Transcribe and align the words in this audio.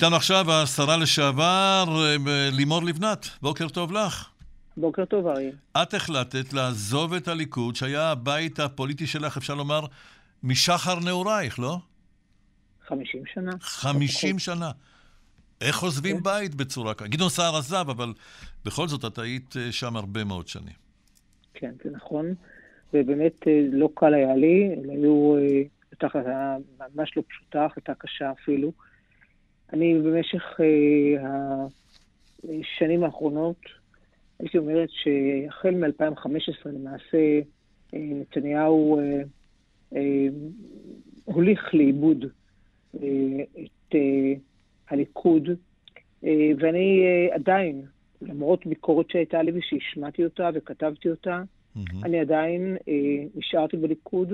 ואיתנו 0.00 0.16
עכשיו 0.16 0.44
השרה 0.52 0.96
לשעבר 0.96 1.84
אה, 1.88 2.48
לימור 2.52 2.82
לבנת. 2.82 3.26
בוקר 3.42 3.68
טוב 3.68 3.92
לך. 3.92 4.30
בוקר 4.76 5.04
טוב, 5.04 5.26
אריה. 5.26 5.50
את 5.82 5.94
החלטת 5.94 6.52
לעזוב 6.52 7.14
את 7.14 7.28
הליכוד, 7.28 7.76
שהיה 7.76 8.10
הבית 8.10 8.60
הפוליטי 8.60 9.06
שלך, 9.06 9.36
אפשר 9.36 9.54
לומר, 9.54 9.80
משחר 10.42 10.98
נעורייך, 11.04 11.58
לא? 11.58 11.78
חמישים 12.86 13.22
שנה. 13.34 13.50
חמישים 13.60 14.38
שנה. 14.38 14.70
איך 15.60 15.82
עוזבים 15.82 16.16
כן. 16.16 16.22
בית 16.22 16.54
בצורה 16.54 16.94
כזאת? 16.94 17.10
גדעון 17.10 17.30
סער 17.30 17.56
עזב, 17.56 17.84
אבל 17.90 18.12
בכל 18.64 18.88
זאת 18.88 19.04
את 19.04 19.18
היית 19.18 19.54
אה, 19.56 19.72
שם 19.72 19.96
הרבה 19.96 20.24
מאוד 20.24 20.48
שנים. 20.48 20.74
כן, 21.54 21.72
זה 21.84 21.90
נכון. 21.90 22.34
ובאמת 22.94 23.48
אה, 23.48 23.60
לא 23.72 23.88
קל 23.94 24.14
היה 24.14 24.36
לי, 24.36 24.70
היו, 24.92 25.36
הייתה 25.90 26.06
ממש 26.94 27.16
לא 27.16 27.22
פשוטה, 27.28 27.64
החלטה 27.64 27.92
קשה 27.94 28.32
אפילו. 28.32 28.72
אני 29.72 29.98
במשך 29.98 30.60
השנים 32.44 33.04
האחרונות, 33.04 33.56
הייתי 34.38 34.58
אומרת 34.58 34.88
שהחל 34.90 35.70
מ-2015 35.70 36.68
למעשה 36.68 37.40
נתניהו 37.92 38.98
אה, 38.98 39.22
אה, 39.96 40.26
הוליך 41.24 41.74
לאיבוד 41.74 42.24
אה, 43.02 43.08
את 43.62 43.94
הליכוד, 44.88 45.48
ואני 46.58 47.04
עדיין, 47.32 47.82
למרות 48.22 48.66
ביקורת 48.66 49.10
שהייתה 49.10 49.42
לי 49.42 49.52
ושהשמעתי 49.58 50.24
אותה 50.24 50.50
וכתבתי 50.54 51.10
אותה, 51.10 51.42
mm-hmm. 51.42 51.80
אני 52.04 52.20
עדיין 52.20 52.76
נשארתי 53.34 53.76
בליכוד. 53.76 54.32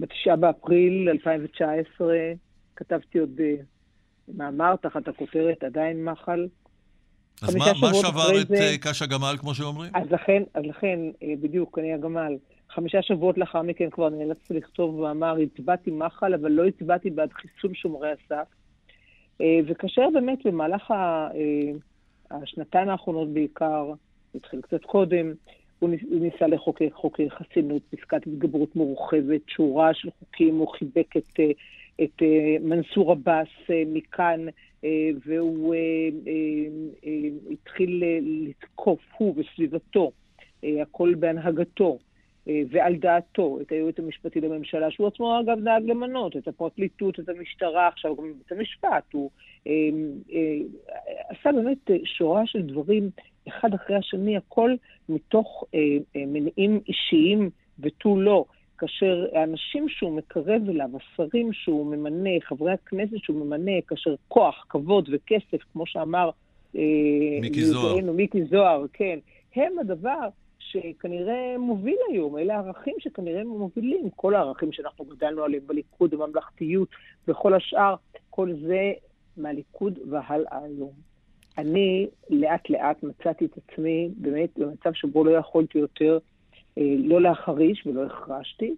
בתשעה 0.00 0.36
באפריל 0.36 1.08
2019 1.08 2.14
כתבתי 2.76 3.18
עוד 3.18 3.40
מאמר 4.36 4.76
תחת 4.76 5.08
הכותרת 5.08 5.64
עדיין 5.64 6.04
מחל, 6.04 6.46
אז 7.42 7.56
מה, 7.56 7.64
מה 7.80 7.94
שבר 7.94 8.40
את 8.40 8.48
זה... 8.48 8.76
קש 8.80 9.02
הגמל, 9.02 9.36
כמו 9.38 9.54
שאומרים? 9.54 9.90
אז 9.94 10.10
לכן, 10.10 10.42
אז 10.54 10.64
לכן, 10.64 10.98
אה, 11.22 11.34
בדיוק, 11.40 11.78
אני 11.78 11.92
הגמל. 11.92 12.36
חמישה 12.70 13.02
שבועות 13.02 13.38
לאחר 13.38 13.62
מכן 13.62 13.90
כבר 13.90 14.08
נאלצתי 14.08 14.54
לכתוב 14.54 15.00
מאמר, 15.00 15.36
הצבעתי 15.36 15.90
מחל, 15.90 16.34
אבל 16.34 16.52
לא 16.52 16.66
הצבעתי 16.66 17.10
בעד 17.10 17.32
חיסול 17.32 17.74
שומרי 17.74 18.10
הסף. 18.10 18.46
אה, 19.40 19.58
וכאשר 19.66 20.08
באמת 20.12 20.38
במהלך 20.46 20.90
אה, 20.90 21.28
השנתיים 22.30 22.88
האחרונות 22.88 23.28
בעיקר, 23.28 23.92
התחיל 24.34 24.60
קצת 24.60 24.84
קודם, 24.84 25.32
הוא 25.78 25.90
ניסה 26.10 26.46
לחוקק 26.46 26.92
חוקי 26.92 27.30
חסינות, 27.30 27.82
פסקת 27.90 28.26
התגברות 28.26 28.76
מורחבת, 28.76 29.40
שורה 29.48 29.94
של 29.94 30.08
חוקים, 30.18 30.58
הוא 30.58 30.68
חיבק 30.78 31.16
את, 31.16 31.40
את 32.02 32.22
מנסור 32.60 33.12
עבאס 33.12 33.48
מכאן 33.86 34.46
אה, 34.84 35.10
והוא 35.26 35.74
אה, 35.74 35.78
אה, 36.26 37.28
התחיל 37.52 38.02
לתקוף, 38.22 39.00
הוא 39.16 39.34
וסביבתו, 39.36 40.12
הכל 40.82 41.14
בהנהגתו 41.14 41.98
ועל 42.70 42.96
דעתו, 42.96 43.58
את 43.60 43.72
היועץ 43.72 43.98
המשפטי 43.98 44.40
לממשלה, 44.40 44.90
שהוא 44.90 45.06
עצמו 45.06 45.40
אגב 45.40 45.58
נהג 45.58 45.82
למנות, 45.84 46.36
את 46.36 46.48
הפרקליטות, 46.48 47.20
את 47.20 47.28
המשטרה, 47.28 47.88
עכשיו 47.88 48.16
גם 48.16 48.32
בית 48.38 48.52
המשפט. 48.52 49.12
הוא 49.12 49.30
עשה 51.28 51.52
באמת 51.52 51.90
שורה 52.04 52.46
של 52.46 52.62
דברים 52.62 53.10
אחד 53.48 53.74
אחרי 53.74 53.96
השני, 53.96 54.36
הכל 54.36 54.74
מתוך 55.08 55.64
מניעים 56.14 56.80
אישיים 56.88 57.50
ותו 57.80 58.20
לא. 58.20 58.44
כאשר 58.78 59.26
האנשים 59.32 59.88
שהוא 59.88 60.16
מקרב 60.16 60.68
אליו, 60.68 60.88
השרים 60.96 61.52
שהוא 61.52 61.86
ממנה, 61.86 62.30
חברי 62.42 62.72
הכנסת 62.72 63.16
שהוא 63.18 63.46
ממנה, 63.46 63.72
כאשר 63.86 64.14
כוח, 64.28 64.66
כבוד 64.68 65.08
וכסף, 65.12 65.62
כמו 65.72 65.86
שאמר 65.86 66.30
אה, 66.76 66.82
מיקי 67.40 67.64
זוהר, 67.64 68.12
מיקי 68.12 68.44
זוהר, 68.44 68.84
כן, 68.92 69.18
הם 69.56 69.78
הדבר 69.78 70.28
שכנראה 70.58 71.58
מוביל 71.58 71.96
היום, 72.08 72.38
אלה 72.38 72.54
הערכים 72.54 72.94
שכנראה 72.98 73.44
מובילים, 73.44 74.10
כל 74.16 74.34
הערכים 74.34 74.72
שאנחנו 74.72 75.04
גדלנו 75.04 75.44
עליהם 75.44 75.62
בליכוד, 75.66 76.14
הממלכתיות 76.14 76.88
וכל 77.28 77.54
השאר, 77.54 77.94
כל 78.30 78.52
זה 78.66 78.92
מהליכוד 79.36 79.98
והלאה 80.10 80.58
היום. 80.64 80.92
אני 81.58 82.06
לאט 82.30 82.70
לאט 82.70 83.02
מצאתי 83.02 83.44
את 83.44 83.58
עצמי 83.58 84.08
באמת 84.16 84.58
במצב 84.58 84.92
שבו 84.92 85.24
לא 85.24 85.30
יכולתי 85.30 85.78
יותר 85.78 86.18
לא 86.98 87.20
להחריש 87.22 87.86
ולא 87.86 88.04
החרשתי, 88.04 88.74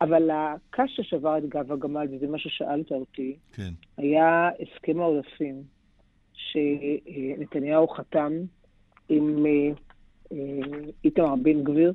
אבל 0.00 0.30
הקש 0.30 0.96
ששבר 0.96 1.38
את 1.38 1.48
גב 1.48 1.72
הגמל, 1.72 2.06
וזה 2.10 2.26
מה 2.26 2.38
ששאלת 2.38 2.92
אותי, 2.92 3.36
כן. 3.52 3.72
היה 3.96 4.48
הסכם 4.60 5.00
העודפים 5.00 5.62
שנתניהו 6.34 7.88
חתם 7.88 8.32
עם 9.08 9.46
אה, 9.46 9.70
אה, 10.32 10.38
איתמר 11.04 11.34
בן 11.42 11.64
גביר, 11.64 11.92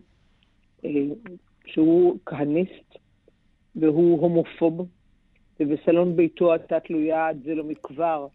שהוא 1.66 2.18
כהניסט 2.26 2.98
והוא 3.76 4.22
הומופוב, 4.22 4.88
ובסלון 5.60 6.16
ביתו 6.16 6.54
הייתה 6.54 6.80
תלויה 6.80 7.28
עד 7.28 7.38
זה 7.46 7.56
לא 7.56 7.64
מכבר 7.64 8.28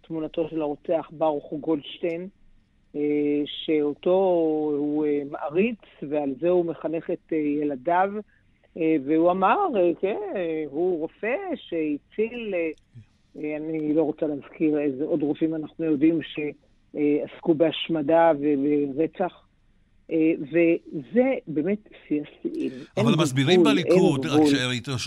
תמונתו 0.00 0.48
של 0.48 0.62
הרוצח 0.62 1.10
ברוך 1.12 1.52
גולדשטיין, 1.52 2.20
אה, 2.20 2.41
שאותו 3.46 4.10
הוא 4.78 5.06
אה, 5.06 5.22
מעריץ, 5.30 5.78
ועל 6.02 6.34
זה 6.40 6.48
הוא 6.48 6.64
מחנך 6.64 7.10
את 7.10 7.32
אה, 7.32 7.38
ילדיו. 7.38 8.12
והוא 9.04 9.30
אמר, 9.30 9.56
כן, 10.00 10.18
הוא 10.70 10.98
רופא 11.00 11.36
שהציל, 11.54 12.54
אני 13.36 13.94
לא 13.94 14.02
רוצה 14.02 14.26
להזכיר 14.26 14.78
איזה 14.78 15.04
עוד 15.04 15.22
רופאים 15.22 15.54
אנחנו 15.54 15.84
יודעים 15.84 16.20
שעסקו 16.22 17.54
בהשמדה 17.54 18.32
וברצח. 18.40 19.46
אה, 20.12 20.32
וזה 20.42 21.30
באמת 21.46 21.88
שיא 22.08 22.20
השיאים. 22.22 22.70
אבל 22.96 23.14
מסבירים 23.14 23.64
בליכוד, 23.64 24.26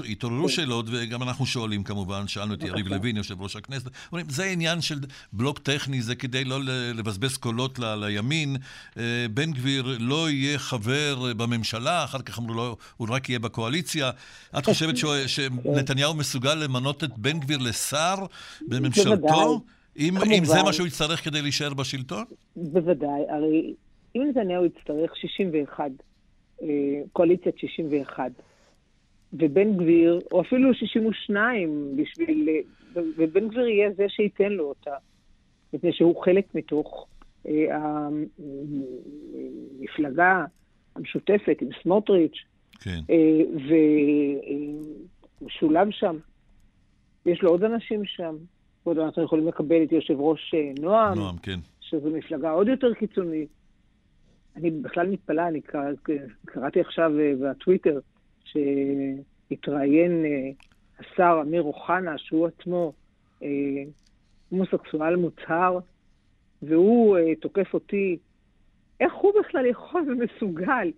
התעוררו 0.10 0.50
שאלות, 0.50 0.86
וגם 0.92 1.24
אנחנו 1.24 1.46
שואלים 1.46 1.84
כמובן, 1.84 2.28
שאלנו 2.28 2.54
את 2.54 2.64
יריב 2.64 2.88
לוין, 2.88 3.18
יושב 3.18 3.42
ראש 3.42 3.56
הכנסת, 3.56 3.90
אומרים, 4.12 4.26
זה 4.30 4.46
עניין 4.46 4.82
של 4.82 5.00
בלוק 5.34 5.60
טכני, 5.60 6.02
זה 6.02 6.16
כדי 6.16 6.44
לא 6.44 6.60
לבזבז 6.96 7.38
קולות 7.38 7.80
לימין. 7.80 8.56
אה, 8.98 9.26
בן 9.34 9.52
גביר 9.52 9.98
לא 10.00 10.30
יהיה 10.30 10.58
חבר 10.60 11.34
בממשלה, 11.38 12.04
אחר 12.04 12.22
כך 12.22 12.40
אמרו 12.40 12.54
לו, 12.54 12.78
הוא 12.98 13.08
רק 13.12 13.30
יהיה 13.30 13.40
בקואליציה. 13.40 14.12
את 14.58 14.66
חושבת 14.66 14.96
שנתניהו 15.28 16.14
מסוגל 16.14 16.56
למנות 16.56 17.04
את 17.04 17.18
בן 17.18 17.40
גביר 17.40 17.58
לשר 17.58 18.16
בממשלתו? 18.68 19.62
אם 20.00 20.46
זה 20.46 20.64
מה 20.64 20.74
שהוא 20.74 20.88
יצטרך 20.88 21.24
כדי 21.24 21.42
להישאר 21.42 21.74
בשלטון? 21.74 22.24
בוודאי, 22.56 23.22
הרי 23.30 23.74
אם 24.16 24.24
נתניהו 24.30 24.66
יצטרך 24.66 25.16
61, 25.16 25.92
אה, 26.62 26.68
קואליציית 27.14 27.58
61, 27.60 28.32
ובן 29.34 29.78
גביר, 29.78 30.20
או 30.32 30.42
אפילו 30.42 30.74
62 30.74 31.96
בשביל... 31.96 32.50
ובן 32.94 33.48
גביר 33.48 33.68
יהיה 33.68 33.94
זה 33.94 34.06
שייתן 34.10 34.52
לו 34.52 34.64
אותה, 34.64 34.96
מפני 35.74 35.94
שהוא 35.94 36.24
חלק 36.24 36.56
מתוך 36.56 37.08
אה, 37.48 37.78
המפלגה 39.80 40.46
המשותפת 40.96 41.58
עם 41.62 41.70
סמוטריץ', 41.84 42.38
כן. 42.80 43.00
אה, 43.10 43.42
והוא 43.68 45.50
שולב 45.50 45.88
שם. 45.92 46.18
יש 47.26 47.42
לו 47.42 47.50
עוד 47.50 47.64
אנשים 47.64 48.06
שם. 48.06 48.36
עוד 48.84 49.00
אנחנו 49.00 49.24
יכולים 49.24 49.48
לקבל 49.48 49.84
את 49.84 49.92
יושב 49.92 50.20
ראש 50.20 50.56
נועם, 50.80 51.18
נועם, 51.18 51.38
כן. 51.38 51.60
שזו 51.82 52.10
מפלגה 52.10 52.52
עוד 52.52 52.68
יותר 52.68 52.94
קיצונית. 52.94 53.50
אני 54.56 54.72
בכלל 54.72 55.08
מתפלאה, 55.08 55.48
אני 55.48 55.62
קרא, 55.62 55.92
קראתי 56.46 56.82
עכשיו 56.82 57.12
אה, 57.20 57.34
בטוויטר 57.42 58.00
שהתראיין 58.44 60.26
אה, 60.26 60.50
השר 61.00 61.40
אמיר 61.42 61.62
אוחנה, 61.62 62.18
שהוא 62.18 62.48
עצמו 62.48 62.94
אה, 63.44 63.48
הומוסקסואל 64.50 65.16
מוצהר, 65.16 65.80
והוא 66.62 67.18
תוקף 67.42 67.74
אותי. 67.74 68.18
איך 69.00 69.14
הוא 69.14 69.32
בכלל 69.40 69.66
יכול 69.66 70.02
ומסוגל? 70.02 70.92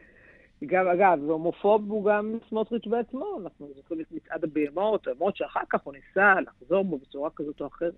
גם, 0.65 0.88
אגב, 0.88 1.19
הומופוב 1.30 1.92
הוא 1.92 2.06
גם 2.06 2.38
סמוטריץ' 2.50 2.88
בעצמו, 2.88 3.39
אנחנו 3.42 3.69
זוכרים 3.75 4.01
את 4.01 4.12
מצעד 4.12 4.44
הבהמות, 4.44 5.07
למרות 5.07 5.38
שאחר 5.38 5.59
כך 5.69 5.81
הוא 5.83 5.94
ניסה 5.94 6.42
לחזור 6.42 6.83
בו 6.83 6.98
בצורה 6.98 7.30
כזאת 7.36 7.62
או 7.62 7.68
אחרת. 7.68 7.94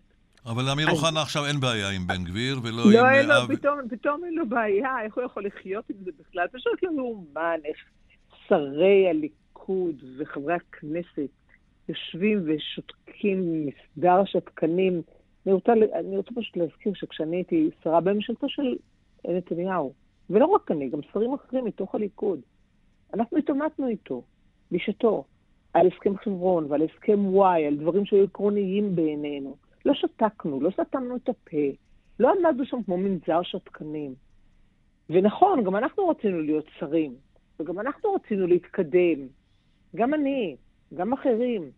אבל 0.50 0.64
לאמיר 0.64 0.88
אוחנה 0.90 1.22
עכשיו 1.22 1.46
אין 1.46 1.60
בעיה 1.60 1.90
עם 1.90 2.08
בן 2.08 2.24
גביר, 2.24 2.60
ולא 2.64 2.78
לא, 2.78 2.84
עם... 2.84 2.92
לא, 2.92 3.10
אין 3.10 3.28
לו, 3.28 3.58
פתאום, 3.58 3.80
פתאום 3.90 4.26
אין 4.26 4.34
לו 4.34 4.50
בעיה, 4.50 5.02
איך 5.04 5.16
הוא 5.16 5.24
יכול 5.24 5.46
לחיות 5.46 5.90
עם 5.90 5.96
זה 6.06 6.12
בכלל? 6.20 6.48
פשוט 6.52 6.84
לא 6.84 6.96
מאומן 6.96 7.60
איך 7.66 7.78
שרי 8.48 9.10
הליכוד 9.10 9.96
וחברי 10.18 10.54
הכנסת 10.54 11.30
יושבים 11.90 12.44
ושותקים 12.46 13.66
מסדר 13.66 14.26
שתקנים. 14.26 15.02
אני 15.46 15.54
רוצה, 15.54 15.72
אני 16.00 16.18
רוצה 16.18 16.30
פשוט 16.36 16.58
להזכיר 16.58 16.94
שכשאני 16.96 17.36
הייתי 17.36 17.70
שרה 17.84 18.02
בממשלתו 18.02 18.50
של 18.50 18.76
נתניהו, 19.28 19.94
ולא 20.30 20.46
רק 20.46 20.72
אני, 20.72 20.90
גם 20.90 21.00
שרים 21.14 21.34
אחרים 21.34 21.66
מתוך 21.66 21.96
הליכוד, 21.96 22.40
אנחנו 23.14 23.38
התעמתנו 23.38 23.88
איתו, 23.88 24.24
בשעתו. 24.72 25.26
על 25.74 25.88
הסכם 25.88 26.18
חברון 26.18 26.66
ועל 26.70 26.82
הסכם 26.82 27.26
וואי, 27.26 27.66
על 27.66 27.76
דברים 27.76 28.06
שהיו 28.06 28.24
עקרוניים 28.24 28.96
בעינינו. 28.96 29.56
לא 29.90 29.96
שתקנו, 29.96 30.62
לא 30.62 30.70
סתמנו 30.72 31.16
את 31.16 31.30
הפה, 31.30 31.68
לא 32.20 32.32
עמדנו 32.32 32.66
שם 32.66 32.84
כמו 32.84 32.98
מנזר 32.98 33.42
שתקנים. 33.44 34.16
ונכון, 35.10 35.64
גם 35.64 35.76
אנחנו 35.76 36.10
רצינו 36.10 36.42
להיות 36.42 36.66
שרים, 36.80 37.16
וגם 37.60 37.80
אנחנו 37.80 38.14
רצינו 38.14 38.48
להתקדם. 38.48 39.28
גם 39.96 40.14
אני, 40.14 40.56
גם 40.94 41.14
אחרים. 41.14 41.72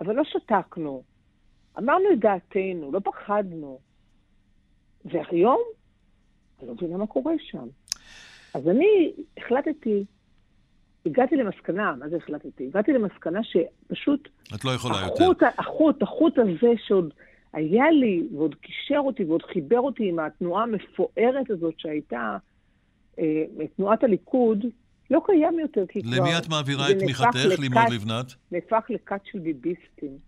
אבל 0.00 0.14
לא 0.14 0.22
שתקנו. 0.24 1.02
אמרנו 1.78 2.04
את 2.12 2.18
דעתנו, 2.18 2.92
לא 2.92 3.00
פחדנו. 3.04 3.78
והיום, 5.04 5.60
אני 6.58 6.68
לא 6.68 6.74
מבינה 6.74 6.96
מה 6.96 7.06
קורה 7.06 7.32
שם. 7.38 7.66
אז 8.54 8.68
אני 8.68 9.12
החלטתי, 9.36 10.04
הגעתי 11.06 11.36
למסקנה, 11.36 11.94
מה 11.98 12.08
זה 12.08 12.16
החלטתי? 12.16 12.66
הגעתי 12.66 12.92
למסקנה 12.92 13.40
שפשוט... 13.42 14.28
את 14.54 14.64
לא 14.64 14.70
יכולה 14.70 14.94
החוט, 14.94 15.20
יותר. 15.20 15.46
החוט, 15.58 16.02
החוט 16.02 16.38
הזה 16.38 16.72
שעוד 16.86 17.14
היה 17.54 17.90
לי, 17.90 18.22
ועוד 18.32 18.54
קישר 18.54 18.98
אותי, 18.98 19.24
ועוד 19.24 19.42
חיבר 19.42 19.80
אותי 19.80 20.08
עם 20.08 20.18
התנועה 20.18 20.62
המפוארת 20.62 21.50
הזאת 21.50 21.74
שהייתה, 21.78 22.36
אה, 23.18 23.44
תנועת 23.76 24.04
הליכוד, 24.04 24.64
לא 25.10 25.22
קיים 25.26 25.58
יותר, 25.58 25.86
כי 25.88 26.02
כבר... 26.02 26.10
למי 26.16 26.38
את 26.38 26.48
מעבירה 26.48 26.90
את 26.90 26.98
תמיכתך, 26.98 27.58
לימור 27.58 27.82
לבנת? 27.94 28.34
נהפך 28.52 28.84
לכת 28.90 29.20
של 29.24 29.38
ביביסטים. 29.38 30.18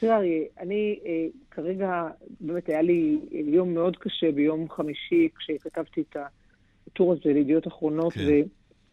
תראה, 0.00 0.18
אני 0.60 0.98
אה, 1.06 1.26
כרגע, 1.50 2.08
באמת 2.40 2.68
היה 2.68 2.82
לי 2.82 3.18
יום 3.30 3.74
מאוד 3.74 3.96
קשה 3.96 4.32
ביום 4.32 4.70
חמישי, 4.70 5.28
כשכתבתי 5.38 6.00
את 6.00 6.16
הטור 6.86 7.12
הזה 7.12 7.32
לידיעות 7.32 7.66
אחרונות, 7.66 8.12
כן. 8.12 8.42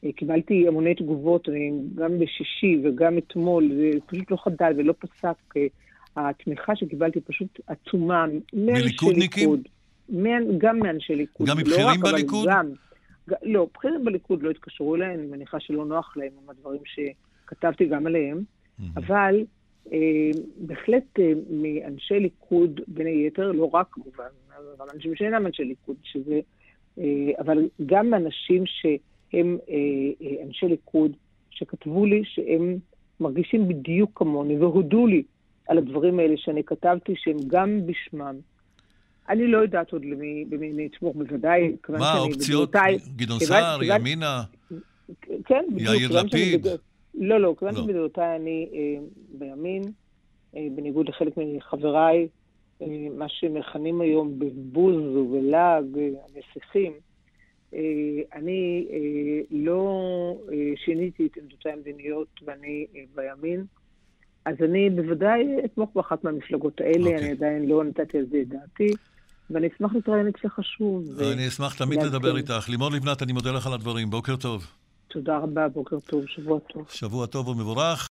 וקיבלתי 0.04 0.68
המוני 0.68 0.96
תגובות, 0.96 1.50
אני, 1.50 1.72
גם 1.96 2.20
בשישי 2.20 2.82
וגם 2.84 3.18
אתמול, 3.18 3.72
זה 3.76 4.00
פשוט 4.06 4.32
לא 4.32 4.38
חדל 4.38 4.74
ולא 4.78 4.94
פסק. 5.00 5.58
אה, 5.58 5.68
התמיכה 6.16 6.76
שקיבלתי 6.76 7.22
פשוט 7.22 7.60
עצומה, 7.68 8.26
ליכוד. 9.18 9.60
גם 10.58 10.80
מאנשי 10.80 11.16
ליכוד. 11.16 11.48
גם 11.48 11.58
מבכירים 11.58 12.02
לא 12.04 12.12
בליכוד? 12.12 12.48
גם, 12.50 12.70
לא, 13.44 13.68
בכירים 13.74 14.06
בליכוד 14.06 14.44
לא 14.44 14.50
התקשרו 14.50 14.96
אליי, 14.96 15.16
אני 15.16 15.28
מניחה 15.28 15.60
שלא 15.60 15.86
נוח 15.86 16.18
להם 16.18 16.32
עם 16.44 16.50
הדברים 16.50 16.82
שכתבתי 16.86 17.86
גם 17.86 18.08
עליהם. 18.08 18.44
אבל 18.96 19.44
אה, 19.92 19.98
בהחלט 20.58 21.20
אה, 21.20 21.32
מאנשי 21.50 22.20
ליכוד, 22.20 22.82
בין 22.88 23.08
היתר, 23.08 23.52
לא 23.52 23.70
רק 23.74 23.88
כמובן, 23.92 24.26
אבל 24.78 24.88
אנשים 24.94 25.16
שאינם 25.16 25.46
אנשי 25.46 25.64
ליכוד, 25.64 25.96
שזה, 26.04 26.40
אה, 27.00 27.32
אבל 27.40 27.70
גם 27.86 28.10
מאנשים 28.10 28.64
שהם 28.66 29.58
אה, 29.70 29.76
אה, 30.22 30.44
אנשי 30.44 30.66
ליכוד, 30.66 31.12
שכתבו 31.50 32.06
לי 32.06 32.22
שהם 32.26 32.78
מרגישים 33.20 33.68
בדיוק 33.68 34.12
כמוני, 34.16 34.58
והודו 34.58 35.08
לי 35.08 35.24
על 35.68 35.78
הדברים 35.78 36.20
האלה 36.20 36.34
שאני 36.38 36.64
כתבתי, 36.64 37.14
שהם 37.16 37.38
גם 37.48 37.80
בשמם. 37.86 38.36
אני 39.30 39.48
לא 39.48 39.58
יודעת 39.58 39.92
עוד 39.92 40.06
למי, 40.06 40.46
במי 40.50 40.72
נתמוך 40.74 41.16
בוודאי. 41.16 41.76
מה 41.90 42.12
האופציות? 42.12 42.76
גדעון 43.16 43.40
סער, 43.40 43.84
ימינה? 43.84 44.44
כן, 45.46 45.64
בדיוק. 45.74 45.90
יאיר 45.90 46.22
לפיד? 46.22 46.68
לא, 47.14 47.38
לא, 47.38 47.56
כיוון 47.60 47.76
לא. 47.76 47.82
שבדעותיי 47.82 48.36
אני 48.36 48.70
אה, 48.74 49.04
בימין, 49.34 49.84
אה, 50.56 50.68
בניגוד 50.76 51.10
לחלק 51.10 51.34
מחבריי, 51.38 52.28
אה, 52.82 52.88
מה 53.18 53.30
שמכנים 53.30 54.02
היום 54.02 54.40
בבוז 54.40 54.96
ובלעג, 54.96 55.86
הנסיכים, 56.36 56.94
אני 58.34 58.88
לא 59.52 60.38
שיניתי 60.76 61.26
את 61.26 61.38
עמדותיי 61.38 61.72
המדיניות 61.72 62.28
ואני 62.46 62.86
בימין. 63.16 63.66
אז 64.46 64.56
אני 64.64 64.90
בוודאי 64.90 65.46
אתמוך 65.66 65.90
באחת 65.96 66.24
מהמפלגות 66.24 66.82
האלה, 66.82 66.94
okay. 66.94 67.14
אוקיי. 67.14 67.18
אני 67.18 67.32
עדיין 67.32 67.70
לא 67.70 67.84
נתתי 67.84 68.18
על 68.18 68.26
זה 68.32 68.38
את 68.42 68.48
דעתי. 68.50 68.94
ואני 69.50 69.68
אשמח 69.76 69.94
להתראיין 69.94 70.28
אצלך 70.28 70.60
שוב. 70.64 71.20
אני 71.34 71.48
אשמח 71.48 71.76
תמיד 71.76 72.04
לדבר 72.04 72.38
איתך. 72.38 72.70
לימור 72.70 72.92
לבנת, 72.92 73.22
אני 73.24 73.34
מודה 73.34 73.52
לך 73.52 73.68
על 73.68 73.74
הדברים. 73.74 74.10
בוקר 74.10 74.36
טוב. 74.36 74.68
תודה 75.08 75.38
רבה, 75.38 75.68
בוקר 75.68 76.00
טוב, 76.00 76.26
שבוע 76.28 76.60
טוב. 76.60 76.86
שבוע 76.90 77.26
טוב 77.26 77.48
ומבורך. 77.48 78.10